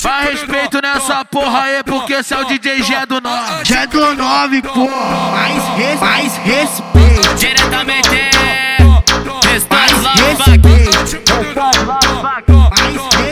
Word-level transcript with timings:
Vai 0.00 0.30
respeito 0.30 0.80
nessa 0.80 1.22
porra 1.26 1.64
aí, 1.64 1.82
porque 1.84 2.14
esse 2.14 2.32
é 2.32 2.38
o 2.38 2.44
DJ 2.44 2.82
G 2.82 3.04
do 3.04 3.20
9. 3.20 3.64
G 3.64 3.86
do 3.88 4.14
9, 4.14 4.62
porra. 4.62 5.30
Mais, 5.32 5.62
res, 5.76 6.00
mais 6.00 6.36
respeito. 6.38 7.34
Diretamente 7.36 8.08
Mais 8.08 9.44
respeito. 9.44 9.78
Mais, 9.78 9.92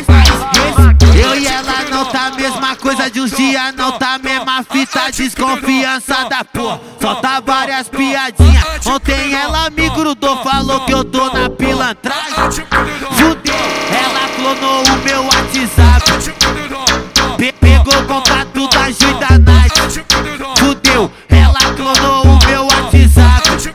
mais 0.06 0.28
respeito. 0.28 1.16
Eu 1.16 1.34
e 1.34 1.46
ela 1.46 1.82
não 1.90 2.04
tá 2.04 2.26
a 2.26 2.30
mesma 2.32 2.76
coisa 2.76 3.10
de 3.10 3.20
uns 3.20 3.30
dias, 3.30 3.74
não 3.74 3.92
tá 3.92 4.14
a 4.14 4.18
mesma 4.18 4.62
fita, 4.64 5.10
desconfiança 5.10 6.28
da 6.28 6.44
porra. 6.44 6.80
Solta 7.00 7.40
várias 7.40 7.88
piadinhas. 7.88 8.86
Ontem 8.86 9.34
ela 9.34 9.70
me 9.70 9.88
grudou, 9.90 10.36
falou 10.76 10.80
que 10.86 10.92
eu 10.92 11.04
tô 11.04 11.24
na 11.32 11.48
pilantragem. 11.50 12.66
Fudeu, 13.12 13.54
ela 13.90 14.28
clonou 14.36 14.82
o 14.82 14.96
meu 15.04 15.24
WhatsApp. 15.24 16.34
Pe- 17.38 17.52
pegou 17.52 17.94
o 17.98 18.06
contato 18.06 18.68
da 18.68 18.90
Ju 18.90 19.10
e 19.10 19.14
da 19.14 19.38
Night. 19.38 20.04
Fudeu, 20.58 21.10
ela 21.28 21.58
clonou 21.76 22.22
o 22.24 22.46
meu 22.46 22.66
WhatsApp. 22.66 23.74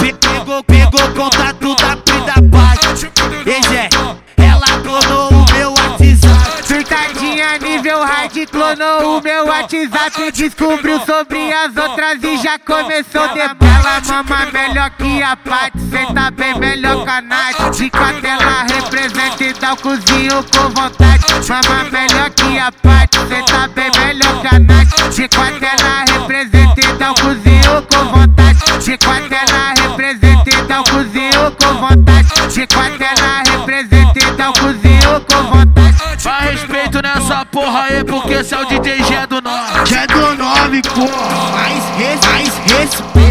Pe- 0.00 0.12
pegou, 0.12 0.64
pegou 0.64 1.00
o 1.04 1.14
contato 1.14 1.74
da 1.76 1.96
Pri 1.96 2.20
da 2.20 2.34
Paz. 2.50 3.04
Ei, 3.46 3.62
Zé, 3.62 3.88
ela 4.36 4.66
clonou 4.82 5.28
o 5.30 5.52
meu 5.52 5.70
WhatsApp. 5.70 6.66
Surtadinha 6.66 7.58
nível 7.58 8.02
hard 8.04 8.32
clonou 8.50 9.18
o 9.18 9.22
meu 9.22 9.46
WhatsApp. 9.46 10.32
Descobriu 10.32 11.00
sobre 11.00 11.52
as 11.52 11.76
outras 11.76 12.22
e 12.22 12.36
já 12.38 12.58
começou 12.58 13.28
debate 13.28 13.73
Ela 13.84 14.00
mama 14.22 14.46
melhor 14.50 14.90
que 14.92 15.22
a 15.22 15.36
Paty, 15.36 15.78
cê 15.90 16.06
tá 16.14 16.30
bem 16.30 16.58
melhor 16.58 17.04
que 17.04 17.10
a 17.10 17.20
Nath. 17.20 17.76
De 17.76 17.90
quatro 17.90 18.26
ela 18.26 18.62
representa 18.62 19.44
e 19.44 19.52
dá 19.52 19.74
o 19.74 19.76
cozinho 19.76 20.42
com 20.44 20.70
vontade. 20.70 21.24
Mama 21.46 21.84
melhor 21.92 22.30
que 22.30 22.58
a 22.58 22.72
Paty, 22.72 23.18
cê 23.28 23.42
tá 23.42 23.68
bem 23.68 23.90
melhor 23.98 24.40
que 24.40 24.46
a 24.46 24.58
Nath. 24.58 25.14
De 25.14 25.28
quatro 25.28 25.66
ela 25.66 26.04
representa 26.18 26.80
e 26.80 26.92
dá 26.94 27.10
o 27.10 27.14
cozinho 27.14 27.82
com 27.92 28.04
vontade. 28.06 28.84
De 28.84 28.96
quatro 28.96 29.34
ela 29.34 29.74
representa 29.76 30.50
e 30.50 30.62
dá 30.62 30.80
o 30.80 30.84
cozinho 30.84 31.50
com 31.60 31.74
vontade. 31.74 32.54
De 32.54 32.66
quatro 32.66 33.04
ela 33.04 33.42
representa 33.50 34.18
e 34.18 34.30
dá 34.32 34.48
o 34.48 34.52
cozinho 34.54 35.20
com 35.28 35.42
vontade. 35.42 36.24
Vai 36.24 36.52
respeito 36.52 37.02
nessa 37.02 37.44
porra 37.44 37.82
aí, 37.82 38.02
porque 38.02 38.32
esse 38.32 38.54
é 38.54 38.58
o 38.58 38.64
DJ 38.64 39.04
G 39.04 39.26
do 39.26 39.42
9. 39.42 39.86
G 39.86 40.06
do 40.06 40.34
9, 40.36 40.82
porra. 40.94 41.52
Mais, 41.52 41.84
res, 41.98 42.20
mais 42.26 42.48
respeito. 42.80 43.23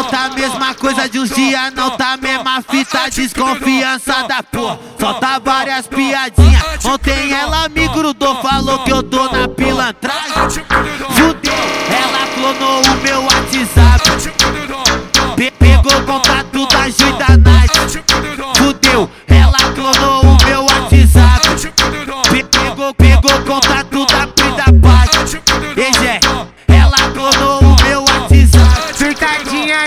Não 0.00 0.08
tá 0.08 0.24
a 0.24 0.30
mesma 0.30 0.74
coisa 0.74 1.08
de 1.08 1.18
uns 1.18 1.28
dias, 1.28 1.74
não 1.74 1.90
tá 1.90 2.14
a 2.14 2.16
mesma 2.16 2.62
fita, 2.62 3.10
desconfiança 3.10 4.26
da 4.26 4.42
porra. 4.42 4.78
Solta 4.98 5.38
várias 5.38 5.86
piadinhas. 5.86 6.84
Ontem 6.86 7.32
ela 7.32 7.68
me 7.68 7.86
grudou, 7.88 8.34
falou 8.36 8.78
que 8.78 8.90
eu 8.90 9.02
tô 9.02 9.30
na 9.30 9.46
pilantragem. 9.46 10.29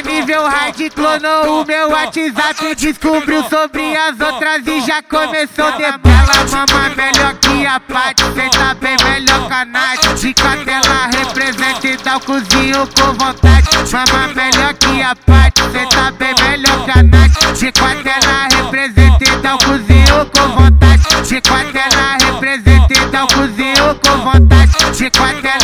Nível 0.02 0.47
hard 0.47 0.89
clonou 0.94 1.62
o 1.62 1.66
meu 1.66 1.90
WhatsApp 1.90 2.75
Descobriu 2.75 3.44
sobre 3.44 3.95
as 3.95 4.19
outras 4.19 4.66
e 4.66 4.81
já 4.81 5.03
começou 5.03 5.72
debate 5.73 6.09
Ela 6.09 6.66
mama 6.66 6.90
melhor 6.95 7.35
que 7.35 7.66
a 7.66 7.79
Paty, 7.79 8.23
cê 8.34 8.50
tá 8.57 8.73
bem 8.73 8.95
melhor 9.03 9.47
que 9.47 9.53
a 9.53 9.66
Nath 9.66 10.19
De 10.19 10.34
quatro 10.34 10.69
ela 10.69 11.07
representa 11.07 11.88
e 11.88 11.97
dá 11.97 12.18
o 12.18 12.19
cozinho 12.22 12.88
com 12.88 13.13
vontade 13.13 13.69
Mama 13.91 14.28
melhor 14.34 14.73
que 14.73 15.01
a 15.01 15.16
Paty, 15.16 15.62
cê 15.72 15.85
tá 15.95 16.12
bem 16.12 16.35
melhor 16.41 16.85
que 16.85 16.91
a 16.91 17.03
Nath 17.03 17.59
De 17.59 17.72
quatro 17.72 18.09
ela 18.09 18.47
representa 18.56 19.23
e 19.23 19.35
dá 19.38 19.56
o 19.56 19.57
cozinho 19.59 20.25
com 20.35 20.47
vontade 20.50 21.03
De 21.28 21.41
quatro 21.41 21.78
ela 21.78 22.18
representa 22.25 22.94
e 22.94 23.06
dá 23.07 23.23
o 23.23 23.28
cozinho 23.28 23.95
com 24.01 24.18
vontade 24.23 24.97
De 24.97 25.12
quatro 25.12 25.47
ela 25.47 25.63